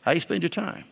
[0.03, 0.85] How you spend your time.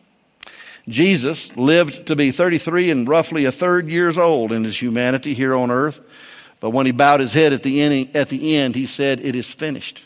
[0.87, 5.55] Jesus lived to be 33 and roughly a third years old in his humanity here
[5.55, 5.99] on earth.
[6.59, 9.35] But when he bowed his head at the end, at the end he said, It
[9.35, 10.03] is finished.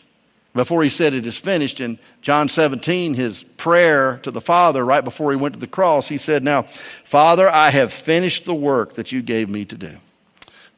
[0.53, 5.03] Before he said it is finished, in John 17, his prayer to the Father right
[5.03, 8.95] before he went to the cross, he said, Now, Father, I have finished the work
[8.95, 9.97] that you gave me to do.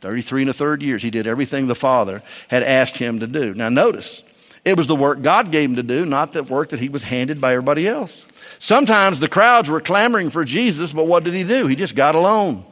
[0.04, 1.02] 33 and a third years.
[1.02, 3.54] He did everything the Father had asked him to do.
[3.54, 4.22] Now, notice,
[4.66, 7.04] it was the work God gave him to do, not the work that he was
[7.04, 8.28] handed by everybody else.
[8.60, 11.68] Sometimes the crowds were clamoring for Jesus, but what did he do?
[11.68, 12.66] He just got alone.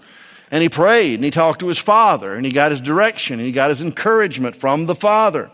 [0.51, 3.45] And he prayed and he talked to his father and he got his direction and
[3.45, 5.49] he got his encouragement from the father.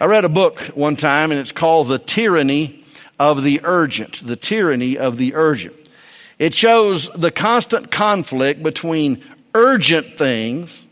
[0.00, 2.82] I read a book one time and it's called The Tyranny
[3.18, 4.26] of the Urgent.
[4.26, 5.76] The Tyranny of the Urgent.
[6.38, 9.22] It shows the constant conflict between
[9.54, 10.83] urgent things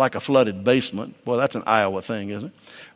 [0.00, 1.14] like a flooded basement.
[1.24, 2.54] Well, that's an Iowa thing, isn't it?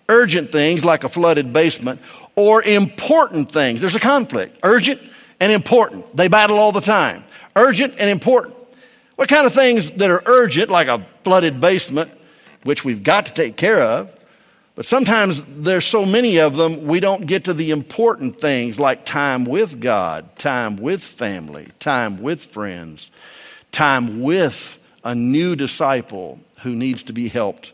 [0.09, 2.01] Urgent things like a flooded basement
[2.35, 3.81] or important things.
[3.81, 4.59] There's a conflict.
[4.65, 5.01] Urgent
[5.39, 6.17] and important.
[6.17, 7.25] They battle all the time.
[7.55, 8.57] Urgent and important.
[9.15, 12.11] What kind of things that are urgent, like a flooded basement,
[12.65, 14.11] which we've got to take care of,
[14.75, 19.05] but sometimes there's so many of them, we don't get to the important things like
[19.05, 23.13] time with God, time with family, time with friends,
[23.71, 27.73] time with a new disciple who needs to be helped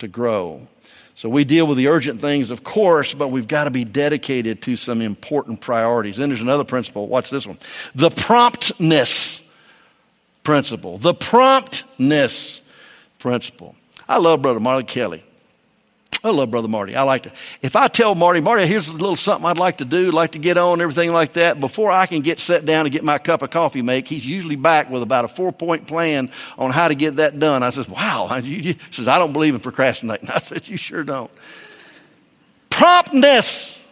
[0.00, 0.68] to grow.
[1.14, 4.60] So we deal with the urgent things, of course, but we've got to be dedicated
[4.62, 6.16] to some important priorities.
[6.16, 7.06] Then there's another principle.
[7.06, 7.58] Watch this one.
[7.94, 9.40] The promptness
[10.42, 12.60] principle, the promptness
[13.18, 13.76] principle.
[14.08, 15.22] I love Brother Marty Kelly.
[16.24, 16.94] I love Brother Marty.
[16.94, 17.32] I like to,
[17.62, 20.38] if I tell Marty, Marty, here's a little something I'd like to do, like to
[20.38, 23.42] get on, everything like that, before I can get set down and get my cup
[23.42, 26.94] of coffee make, he's usually back with about a four point plan on how to
[26.94, 27.64] get that done.
[27.64, 28.28] I says, wow.
[28.40, 30.30] He says, I don't believe in procrastinating.
[30.34, 31.30] I said, you sure don't.
[32.70, 33.84] Promptness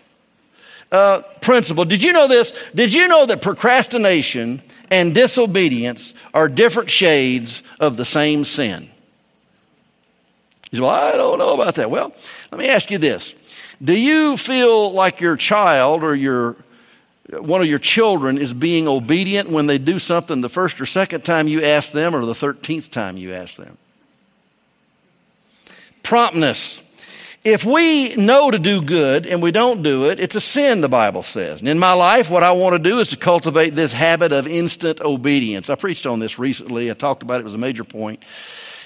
[0.92, 1.84] uh, principle.
[1.84, 2.52] Did you know this?
[2.74, 8.89] Did you know that procrastination and disobedience are different shades of the same sin?
[10.70, 11.90] You say, well, I don't know about that.
[11.90, 12.12] Well,
[12.52, 13.34] let me ask you this.
[13.82, 16.56] Do you feel like your child or your
[17.30, 21.24] one of your children is being obedient when they do something the first or second
[21.24, 23.78] time you ask them or the 13th time you ask them?
[26.02, 26.82] Promptness.
[27.42, 30.88] If we know to do good and we don't do it, it's a sin, the
[30.88, 31.60] Bible says.
[31.60, 34.46] And in my life, what I want to do is to cultivate this habit of
[34.46, 35.70] instant obedience.
[35.70, 36.90] I preached on this recently.
[36.90, 37.40] I talked about it.
[37.40, 38.22] It was a major point.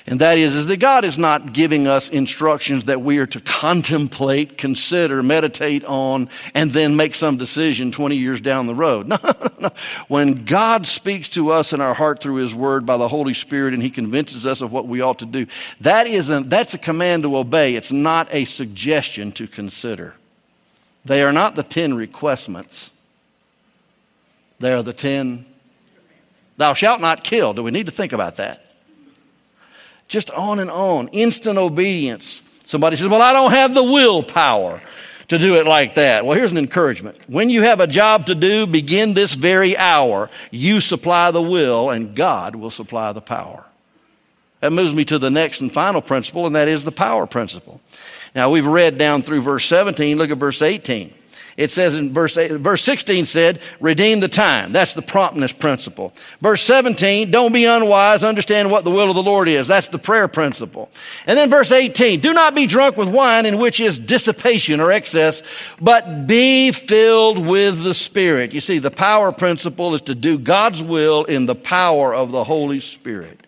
[0.06, 3.40] And that is, is that God is not giving us instructions that we are to
[3.40, 9.08] contemplate, consider, meditate on, and then make some decision 20 years down the road.
[9.14, 9.70] No, no, no.
[10.08, 13.72] When God speaks to us in our heart through His Word by the Holy Spirit
[13.72, 15.46] and He convinces us of what we ought to do,
[15.80, 17.74] that isn't, that's a command to obey.
[17.74, 20.16] It's not a suggestion to consider.
[21.04, 22.90] They are not the 10 requestments.
[24.58, 25.46] They are the 10,
[26.56, 27.54] thou shalt not kill.
[27.54, 28.63] Do we need to think about that?
[30.08, 31.08] Just on and on.
[31.08, 32.42] Instant obedience.
[32.64, 34.80] Somebody says, Well, I don't have the willpower
[35.28, 36.26] to do it like that.
[36.26, 37.18] Well, here's an encouragement.
[37.28, 40.30] When you have a job to do, begin this very hour.
[40.50, 43.64] You supply the will, and God will supply the power.
[44.60, 47.80] That moves me to the next and final principle, and that is the power principle.
[48.34, 50.16] Now, we've read down through verse 17.
[50.16, 51.12] Look at verse 18.
[51.56, 54.72] It says in verse, 8, verse 16 said, redeem the time.
[54.72, 56.12] That's the promptness principle.
[56.40, 59.68] Verse 17, don't be unwise, understand what the will of the Lord is.
[59.68, 60.90] That's the prayer principle.
[61.26, 64.90] And then verse 18, do not be drunk with wine in which is dissipation or
[64.90, 65.42] excess,
[65.80, 68.52] but be filled with the Spirit.
[68.52, 72.42] You see, the power principle is to do God's will in the power of the
[72.42, 73.46] Holy Spirit.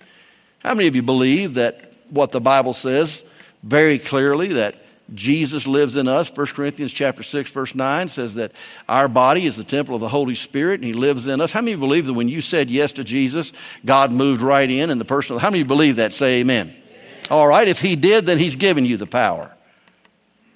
[0.61, 3.25] How many of you believe that what the Bible says
[3.65, 6.31] very clearly that Jesus lives in us.
[6.35, 8.53] 1 Corinthians chapter 6 verse 9 says that
[8.89, 11.53] our body is the temple of the Holy Spirit and he lives in us.
[11.53, 13.53] How many believe that when you said yes to Jesus,
[13.85, 16.13] God moved right in and the person How many believe that?
[16.13, 16.69] Say amen.
[16.69, 17.23] amen.
[17.31, 19.53] All right, if he did, then he's given you the power.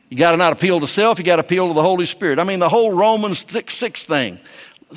[0.09, 2.41] You got to not appeal to self, you got to appeal to the Holy Spirit.
[2.41, 4.41] I mean the whole Romans 6, 6 thing.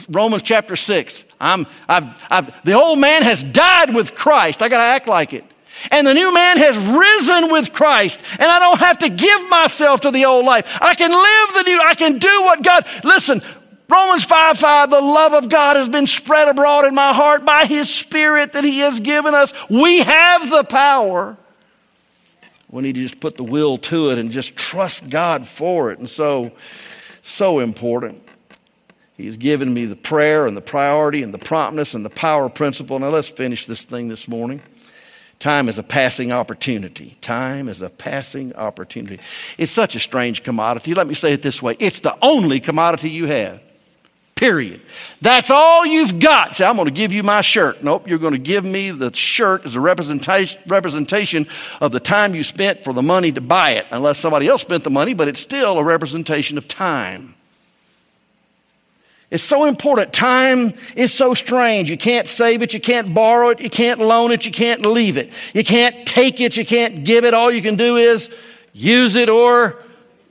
[0.10, 1.26] Romans chapter 6.
[1.40, 4.64] I'm, I've, I've, the old man has died with Christ.
[4.64, 5.46] I got to act like it.
[5.92, 8.20] And the new man has risen with Christ.
[8.34, 10.78] And I don't have to give myself to the old life.
[10.82, 13.42] I can live the new, I can do what God, listen,
[13.90, 17.66] Romans 5 5, the love of God has been spread abroad in my heart by
[17.66, 19.54] His Spirit that He has given us.
[19.70, 21.38] We have the power.
[22.70, 26.00] We need to just put the will to it and just trust God for it.
[26.00, 26.54] And so,
[27.22, 28.24] so important.
[29.16, 32.98] He's given me the prayer and the priority and the promptness and the power principle.
[32.98, 34.62] Now let's finish this thing this morning.
[35.44, 37.18] Time is a passing opportunity.
[37.20, 39.20] Time is a passing opportunity.
[39.58, 40.94] It's such a strange commodity.
[40.94, 43.62] Let me say it this way it's the only commodity you have.
[44.36, 44.80] Period.
[45.20, 46.56] That's all you've got.
[46.56, 47.84] Say, I'm going to give you my shirt.
[47.84, 51.48] Nope, you're going to give me the shirt as a representation, representation
[51.82, 54.86] of the time you spent for the money to buy it, unless somebody else spent
[54.86, 57.36] the money, but it's still a representation of time.
[59.34, 60.14] It's so important.
[60.14, 61.90] Time is so strange.
[61.90, 62.72] You can't save it.
[62.72, 63.60] You can't borrow it.
[63.60, 64.46] You can't loan it.
[64.46, 65.34] You can't leave it.
[65.56, 66.56] You can't take it.
[66.56, 67.34] You can't give it.
[67.34, 68.30] All you can do is
[68.74, 69.84] use it or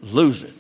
[0.03, 0.55] lose it.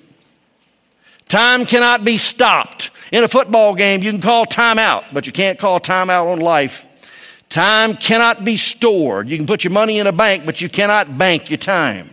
[1.28, 2.90] Time cannot be stopped.
[3.12, 7.44] In a football game, you can call timeout, but you can't call timeout on life.
[7.48, 9.28] Time cannot be stored.
[9.28, 12.12] You can put your money in a bank, but you cannot bank your time.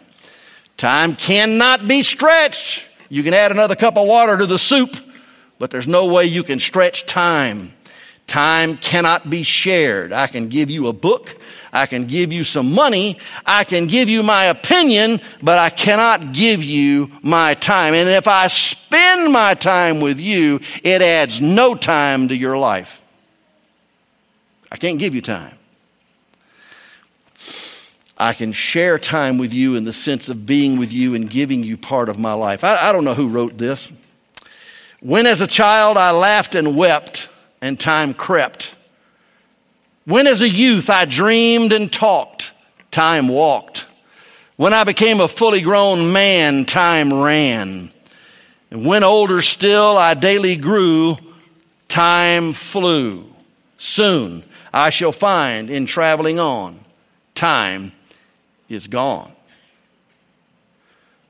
[0.78, 2.86] Time cannot be stretched.
[3.10, 4.96] You can add another cup of water to the soup,
[5.60, 7.74] but there's no way you can stretch time.
[8.26, 10.14] Time cannot be shared.
[10.14, 11.36] I can give you a book.
[11.74, 13.20] I can give you some money.
[13.46, 17.94] I can give you my opinion, but I cannot give you my time.
[17.94, 23.02] And if I spend my time with you, it adds no time to your life.
[24.72, 25.58] I can't give you time.
[28.16, 31.64] I can share time with you in the sense of being with you and giving
[31.64, 32.64] you part of my life.
[32.64, 33.92] I, I don't know who wrote this.
[35.02, 37.30] When as a child I laughed and wept
[37.62, 38.76] and time crept.
[40.06, 42.54] When as a youth I dreamed and talked,
[42.92, 43.86] time walked.
[44.56, 47.92] When I became a fully grown man, time ran.
[48.72, 51.18] And when older still I daily grew,
[51.88, 53.26] time flew.
[53.78, 54.44] Soon
[54.74, 56.80] I shall find in traveling on.
[57.36, 57.94] Time
[58.68, 59.32] is gone.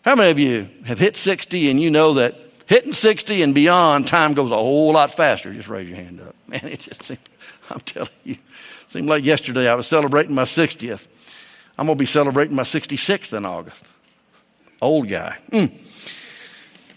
[0.03, 4.07] How many of you have hit 60 and you know that hitting 60 and beyond,
[4.07, 5.51] time goes a whole lot faster?
[5.51, 6.35] Just raise your hand up.
[6.47, 7.19] Man, it just seems,
[7.69, 8.37] I'm telling you,
[8.87, 11.07] seemed like yesterday I was celebrating my 60th.
[11.77, 13.83] I'm going to be celebrating my 66th in August.
[14.81, 15.37] Old guy.
[15.51, 15.71] Mm.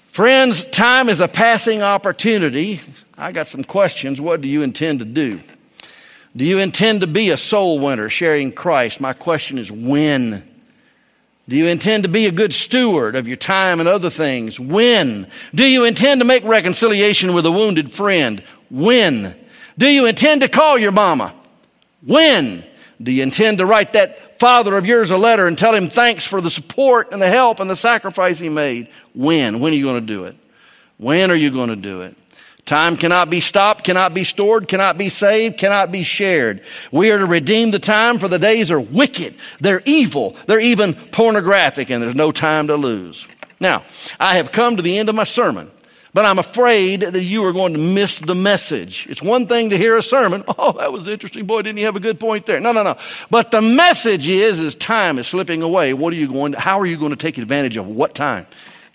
[0.09, 2.81] Friends, time is a passing opportunity.
[3.16, 4.20] I got some questions.
[4.20, 5.41] What do you intend to do?
[6.37, 9.01] Do you intend to be a soul winner sharing Christ?
[9.01, 10.51] My question is when?
[11.49, 14.61] Do you intend to be a good steward of your time and other things?
[14.61, 15.26] When?
[15.55, 18.43] Do you intend to make reconciliation with a wounded friend?
[18.70, 19.34] When?
[19.76, 21.34] Do you intend to call your mama?
[22.07, 22.64] When?
[23.03, 26.26] Do you intend to write that father of yours a letter and tell him thanks
[26.26, 28.88] for the support and the help and the sacrifice he made?
[29.14, 29.61] When?
[29.61, 30.36] When are you going to do it?
[30.97, 32.16] When are you going to do it?
[32.64, 36.62] Time cannot be stopped, cannot be stored, cannot be saved, cannot be shared.
[36.92, 39.34] We are to redeem the time for the days are wicked.
[39.60, 40.36] They're evil.
[40.46, 43.26] They're even pornographic and there's no time to lose.
[43.58, 43.84] Now,
[44.18, 45.72] I have come to the end of my sermon,
[46.14, 49.08] but I'm afraid that you are going to miss the message.
[49.10, 50.44] It's one thing to hear a sermon.
[50.58, 51.46] Oh, that was interesting.
[51.46, 52.60] Boy, didn't he have a good point there?
[52.60, 52.96] No, no, no.
[53.30, 55.94] But the message is, is time is slipping away.
[55.94, 58.46] What are you going to, how are you going to take advantage of what time?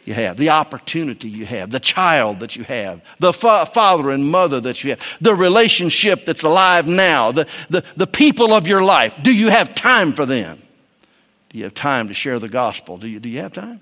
[0.07, 4.31] You have, the opportunity you have, the child that you have, the fa- father and
[4.31, 8.81] mother that you have, the relationship that's alive now, the, the, the people of your
[8.81, 9.17] life.
[9.21, 10.61] Do you have time for them?
[11.49, 12.97] Do you have time to share the gospel?
[12.97, 13.81] Do you, do you have time?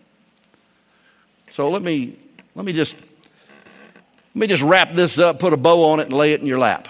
[1.52, 2.18] So let me,
[2.56, 6.14] let me just let me just wrap this up, put a bow on it, and
[6.14, 6.88] lay it in your lap.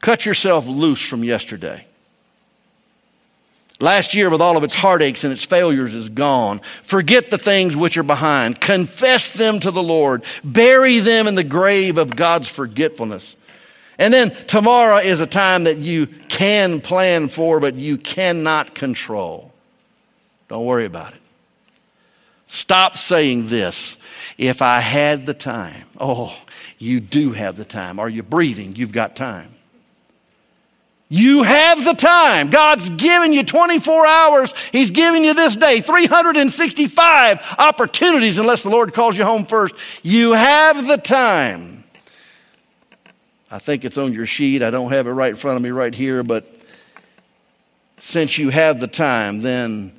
[0.00, 1.84] Cut yourself loose from yesterday.
[3.84, 6.60] Last year, with all of its heartaches and its failures, is gone.
[6.82, 8.58] Forget the things which are behind.
[8.58, 10.24] Confess them to the Lord.
[10.42, 13.36] Bury them in the grave of God's forgetfulness.
[13.98, 19.52] And then tomorrow is a time that you can plan for, but you cannot control.
[20.48, 21.20] Don't worry about it.
[22.46, 23.98] Stop saying this.
[24.38, 25.84] If I had the time.
[26.00, 26.34] Oh,
[26.78, 27.98] you do have the time.
[27.98, 28.76] Are you breathing?
[28.76, 29.53] You've got time.
[31.14, 32.50] You have the time.
[32.50, 34.52] God's given you 24 hours.
[34.72, 39.76] He's given you this day, 365 opportunities, unless the Lord calls you home first.
[40.02, 41.84] You have the time.
[43.48, 44.60] I think it's on your sheet.
[44.60, 46.52] I don't have it right in front of me right here, but
[47.96, 49.92] since you have the time, then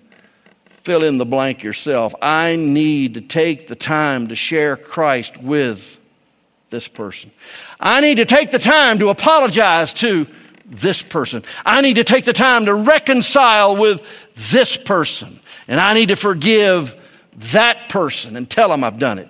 [0.83, 2.13] fill in the blank yourself.
[2.21, 5.97] I need to take the time to share Christ with
[6.71, 7.31] this person.
[7.79, 10.27] I need to take the time to apologize to
[10.65, 11.43] this person.
[11.65, 15.39] I need to take the time to reconcile with this person.
[15.67, 16.95] And I need to forgive
[17.51, 19.29] that person and tell them I've done it.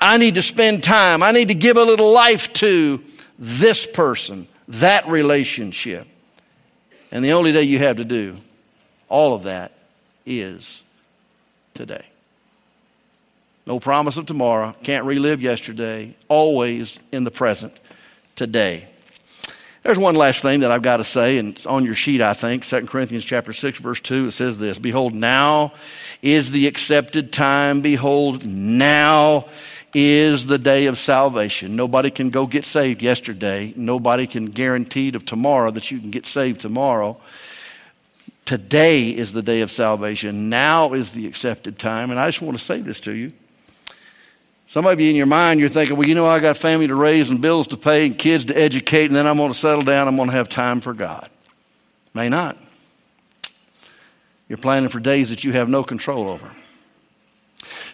[0.00, 1.22] I need to spend time.
[1.22, 3.02] I need to give a little life to
[3.38, 6.06] this person, that relationship.
[7.10, 8.36] And the only day you have to do
[9.08, 9.72] all of that
[10.26, 10.82] is
[11.74, 12.04] today.
[13.66, 14.74] No promise of tomorrow.
[14.82, 16.16] Can't relive yesterday.
[16.28, 17.78] Always in the present
[18.34, 18.88] today.
[19.84, 22.32] There's one last thing that I've got to say, and it's on your sheet, I
[22.32, 22.64] think.
[22.64, 25.74] 2 Corinthians chapter 6, verse 2, it says this Behold, now
[26.22, 27.82] is the accepted time.
[27.82, 29.44] Behold, now
[29.92, 31.76] is the day of salvation.
[31.76, 33.74] Nobody can go get saved yesterday.
[33.76, 37.20] Nobody can guarantee to tomorrow that you can get saved tomorrow.
[38.46, 40.48] Today is the day of salvation.
[40.48, 42.10] Now is the accepted time.
[42.10, 43.32] And I just want to say this to you.
[44.66, 46.94] Some of you in your mind, you're thinking, well, you know, I got family to
[46.94, 49.82] raise and bills to pay and kids to educate, and then I'm going to settle
[49.82, 50.08] down.
[50.08, 51.28] I'm going to have time for God.
[52.14, 52.56] May not.
[54.48, 56.50] You're planning for days that you have no control over.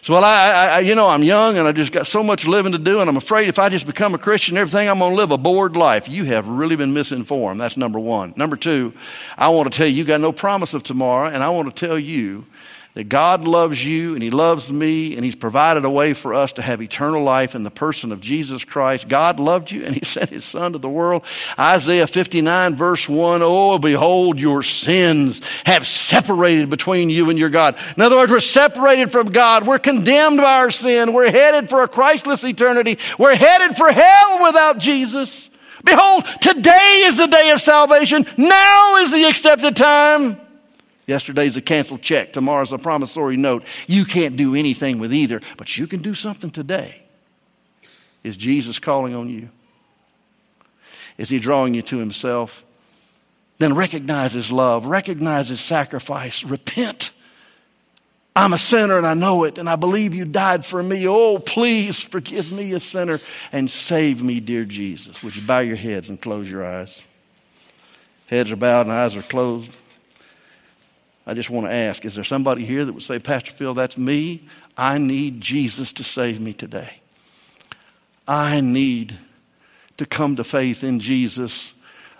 [0.01, 2.71] So, well, I, I, you know, I'm young and I just got so much living
[2.71, 5.15] to do, and I'm afraid if I just become a Christian everything, I'm going to
[5.15, 6.09] live a bored life.
[6.09, 7.59] You have really been misinformed.
[7.59, 8.33] That's number one.
[8.35, 8.93] Number two,
[9.37, 11.87] I want to tell you, you got no promise of tomorrow, and I want to
[11.87, 12.45] tell you
[12.93, 16.51] that God loves you and He loves me and He's provided a way for us
[16.53, 19.07] to have eternal life in the person of Jesus Christ.
[19.07, 21.23] God loved you and He sent His Son to the world.
[21.57, 27.77] Isaiah 59 verse 1, Oh, behold, your sins have separated between you and your God.
[27.95, 29.65] In other words, we're separated from God.
[29.65, 31.13] We're condemned by our sin.
[31.13, 32.97] We're headed for a Christless eternity.
[33.17, 35.49] We're headed for hell without Jesus.
[35.83, 38.25] Behold, today is the day of salvation.
[38.37, 40.39] Now is the accepted time.
[41.11, 42.31] Yesterday's a canceled check.
[42.31, 43.65] Tomorrow's a promissory note.
[43.85, 47.03] You can't do anything with either, but you can do something today.
[48.23, 49.49] Is Jesus calling on you?
[51.17, 52.63] Is he drawing you to himself?
[53.57, 57.11] Then recognize his love, recognize his sacrifice, repent,
[58.33, 61.05] I'm a sinner and I know it, and I believe you died for me.
[61.05, 63.19] Oh, please forgive me, a sinner,
[63.51, 65.21] and save me, dear Jesus.
[65.21, 67.03] Would you bow your heads and close your eyes?
[68.27, 69.75] Heads are bowed and eyes are closed.
[71.31, 73.97] I just want to ask is there somebody here that would say, Pastor Phil, that's
[73.97, 74.49] me?
[74.75, 76.99] I need Jesus to save me today.
[78.27, 79.17] I need
[79.95, 81.73] to come to faith in Jesus.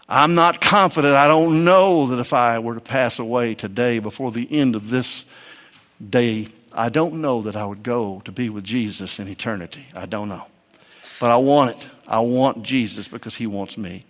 [0.08, 1.14] I'm not confident.
[1.14, 4.90] I don't know that if I were to pass away today before the end of
[4.90, 5.26] this
[6.10, 9.88] day, I don't know that I would go to be with Jesus in eternity.
[9.94, 10.48] I don't know.
[11.20, 11.90] But I want it.
[12.12, 14.04] I want Jesus because he wants me.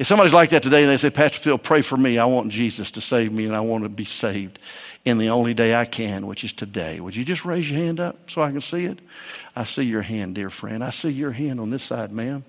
[0.00, 2.18] If somebody's like that today and they say, Pastor Phil, pray for me.
[2.18, 4.58] I want Jesus to save me and I want to be saved
[5.04, 6.98] in the only day I can, which is today.
[6.98, 8.98] Would you just raise your hand up so I can see it?
[9.54, 10.82] I see your hand, dear friend.
[10.82, 12.44] I see your hand on this side, ma'am.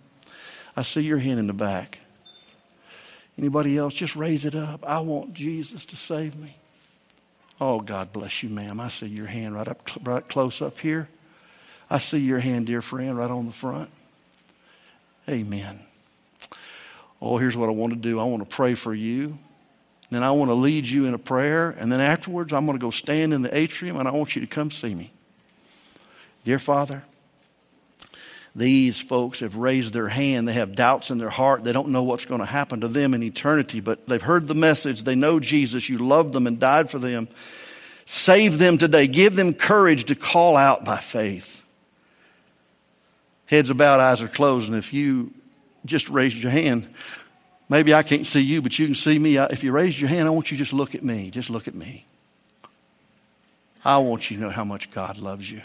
[0.76, 2.00] I see your hand in the back.
[3.38, 3.94] Anybody else?
[3.94, 4.84] Just raise it up.
[4.88, 6.58] I want Jesus to save me.
[7.62, 8.80] Oh, God bless you, ma'am.
[8.80, 11.10] I see your hand right up, right close up here.
[11.92, 13.92] I see your hand, dear friend, right on the front.
[15.28, 15.80] Amen.
[17.22, 18.20] Oh, here's what I want to do.
[18.20, 19.38] I want to pray for you.
[20.12, 21.72] Then I want to lead you in a prayer.
[21.72, 24.42] And then afterwards, I'm going to go stand in the atrium and I want you
[24.42, 25.12] to come see me.
[26.44, 27.04] Dear Father,
[28.56, 30.48] these folks have raised their hand.
[30.48, 31.64] They have doubts in their heart.
[31.64, 34.56] They don't know what's going to happen to them in eternity, but they've heard the
[34.56, 35.04] message.
[35.04, 35.90] They know Jesus.
[35.90, 37.28] You loved them and died for them.
[38.06, 39.08] Save them today.
[39.08, 41.55] Give them courage to call out by faith.
[43.48, 45.32] Heads about, eyes are closed, and if you
[45.86, 46.88] just raised your hand,
[47.70, 49.38] maybe I can't see you, but you can see me.
[49.38, 51.30] If you raised your hand, I want you to just look at me.
[51.30, 52.06] Just look at me.
[53.84, 55.62] I want you to know how much God loves you.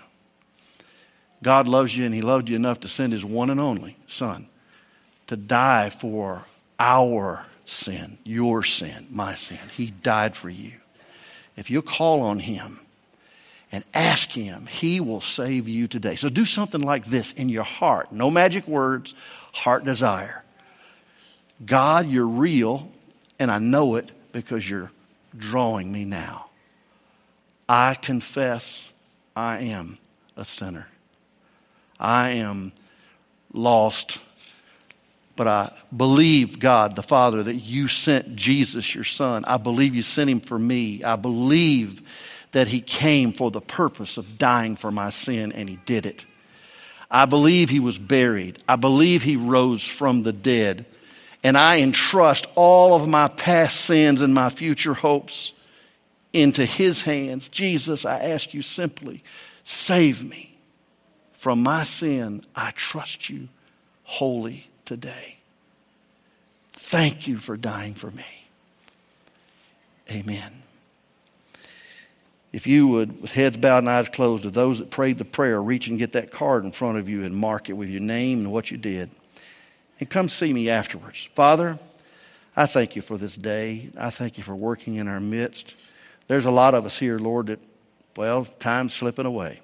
[1.43, 4.47] God loves you, and He loved you enough to send His one and only Son
[5.29, 6.45] to die for
[6.79, 9.61] our sin, your sin, my sin.
[9.73, 10.73] He died for you.
[11.57, 12.81] If you call on Him
[13.73, 16.17] and ask Him, He will save you today.
[16.17, 18.13] So do something like this in your heart.
[18.13, 19.15] No magic words,
[19.53, 20.45] heart desire.
[21.65, 22.91] God, you're real,
[23.39, 24.91] and I know it because you're
[25.37, 26.47] drawing me now.
[27.69, 28.91] I confess
[29.37, 29.99] I am
[30.37, 30.89] a sinner.
[31.99, 32.73] I am
[33.53, 34.19] lost,
[35.37, 39.45] but I believe, God the Father, that you sent Jesus, your Son.
[39.45, 41.05] I believe you sent him for me.
[41.05, 42.03] I believe
[42.53, 46.27] that he came for the purpose of dying for my sin, and he did it.
[47.11, 48.59] I believe he was buried.
[48.69, 50.87] I believe he rose from the dead.
[51.43, 55.53] And I entrust all of my past sins and my future hopes
[56.33, 57.49] into his hands.
[57.49, 59.25] Jesus, I ask you simply,
[59.65, 60.51] save me
[61.41, 63.49] from my sin, I trust you
[64.03, 65.39] wholly today.
[66.75, 68.47] Thank you for dying for me.
[70.11, 70.60] Amen.
[72.53, 75.63] If you would, with heads bowed and eyes closed, to those that prayed the prayer,
[75.63, 78.41] reach and get that card in front of you and mark it with your name
[78.41, 79.11] and what you did.
[80.01, 81.29] And come see me afterwards.
[81.35, 81.79] Father,
[82.57, 83.91] I thank you for this day.
[83.97, 85.75] I thank you for working in our midst.
[86.27, 87.61] There's a lot of us here, Lord, that,
[88.17, 89.61] well, time's slipping away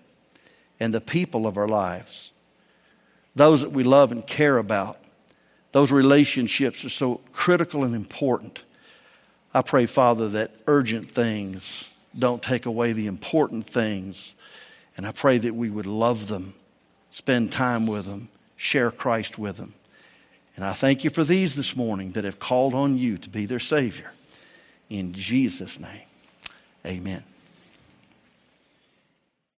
[0.78, 2.32] and the people of our lives,
[3.34, 4.98] those that we love and care about.
[5.72, 8.60] Those relationships are so critical and important.
[9.52, 14.34] I pray, Father, that urgent things don't take away the important things.
[14.96, 16.54] And I pray that we would love them,
[17.10, 19.74] spend time with them, share Christ with them.
[20.56, 23.44] And I thank you for these this morning that have called on you to be
[23.44, 24.12] their Savior.
[24.88, 26.06] In Jesus' name,
[26.84, 27.22] amen.